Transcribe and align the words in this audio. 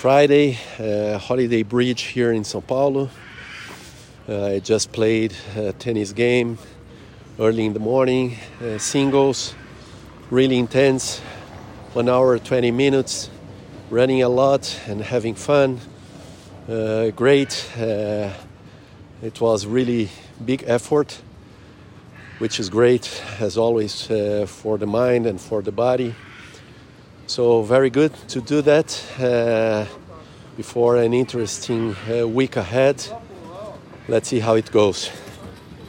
Friday, 0.00 0.56
uh, 0.78 1.18
Holiday 1.18 1.62
Bridge 1.62 2.04
here 2.04 2.32
in 2.32 2.42
Sao 2.42 2.60
Paulo. 2.60 3.10
Uh, 4.26 4.46
I 4.46 4.58
just 4.58 4.92
played 4.92 5.34
a 5.54 5.74
tennis 5.74 6.12
game 6.12 6.56
early 7.38 7.66
in 7.66 7.74
the 7.74 7.80
morning, 7.80 8.38
uh, 8.62 8.78
singles, 8.78 9.54
really 10.30 10.56
intense, 10.56 11.18
one 11.92 12.08
hour, 12.08 12.38
20 12.38 12.70
minutes, 12.70 13.28
running 13.90 14.22
a 14.22 14.30
lot 14.30 14.74
and 14.86 15.02
having 15.02 15.34
fun. 15.34 15.78
Uh, 16.66 17.10
great. 17.10 17.70
Uh, 17.78 18.32
it 19.20 19.38
was 19.38 19.66
really 19.66 20.08
big 20.42 20.64
effort, 20.66 21.20
which 22.38 22.58
is 22.58 22.70
great 22.70 23.22
as 23.38 23.58
always 23.58 24.10
uh, 24.10 24.46
for 24.48 24.78
the 24.78 24.86
mind 24.86 25.26
and 25.26 25.38
for 25.38 25.60
the 25.60 25.72
body. 25.72 26.14
So 27.30 27.62
very 27.62 27.90
good 27.90 28.12
to 28.30 28.40
do 28.40 28.60
that 28.62 29.04
uh, 29.20 29.86
before 30.56 30.96
an 30.96 31.14
interesting 31.14 31.94
uh, 32.10 32.26
week 32.26 32.56
ahead. 32.56 33.06
Let's 34.08 34.30
see 34.30 34.40
how 34.40 34.56
it 34.56 34.72
goes. 34.72 35.12